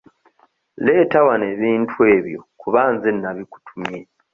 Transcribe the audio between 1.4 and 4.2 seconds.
ebintu ebyo kuba nze nnabikutumye.